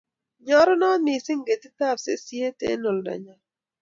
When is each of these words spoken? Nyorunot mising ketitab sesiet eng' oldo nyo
Nyorunot 0.45 0.99
mising 1.05 1.41
ketitab 1.47 1.97
sesiet 2.05 2.57
eng' 2.69 2.87
oldo 2.91 3.13
nyo 3.23 3.35